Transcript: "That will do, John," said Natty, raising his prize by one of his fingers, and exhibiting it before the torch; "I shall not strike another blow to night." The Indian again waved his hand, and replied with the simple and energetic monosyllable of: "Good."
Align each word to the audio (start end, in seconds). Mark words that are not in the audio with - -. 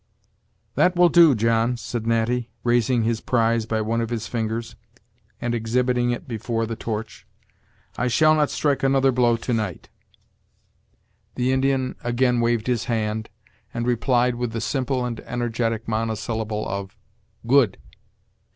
"That 0.73 0.95
will 0.95 1.09
do, 1.09 1.35
John," 1.35 1.77
said 1.77 2.07
Natty, 2.07 2.49
raising 2.63 3.03
his 3.03 3.21
prize 3.21 3.67
by 3.67 3.81
one 3.81 4.01
of 4.01 4.09
his 4.09 4.25
fingers, 4.25 4.75
and 5.39 5.53
exhibiting 5.53 6.09
it 6.09 6.27
before 6.27 6.65
the 6.65 6.75
torch; 6.75 7.27
"I 7.99 8.07
shall 8.07 8.33
not 8.33 8.49
strike 8.49 8.81
another 8.81 9.11
blow 9.11 9.37
to 9.37 9.53
night." 9.53 9.89
The 11.35 11.51
Indian 11.51 11.93
again 12.03 12.39
waved 12.39 12.65
his 12.65 12.85
hand, 12.85 13.29
and 13.75 13.85
replied 13.85 14.33
with 14.33 14.53
the 14.53 14.61
simple 14.61 15.05
and 15.05 15.19
energetic 15.19 15.87
monosyllable 15.87 16.67
of: 16.67 16.97
"Good." 17.45 17.77